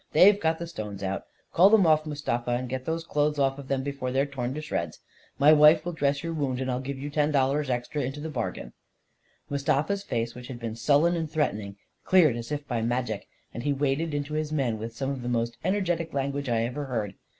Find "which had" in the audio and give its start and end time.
10.33-10.59